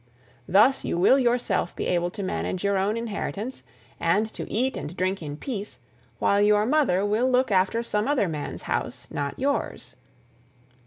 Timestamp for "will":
0.97-1.19, 7.05-7.29